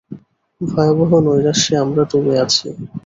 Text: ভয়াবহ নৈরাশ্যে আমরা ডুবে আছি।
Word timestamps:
ভয়াবহ 0.61 1.11
নৈরাশ্যে 1.25 1.73
আমরা 1.83 2.03
ডুবে 2.11 2.33
আছি। 2.43 2.67